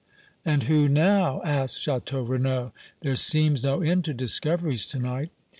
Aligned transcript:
"And 0.43 0.63
who 0.63 0.89
now?" 0.89 1.43
asked 1.45 1.75
Château 1.75 2.27
Renaud. 2.27 2.71
"There 3.01 3.13
seems 3.15 3.63
no 3.63 3.83
end 3.83 4.03
to 4.05 4.15
discoveries 4.15 4.87
to 4.87 4.97
night." 4.97 5.29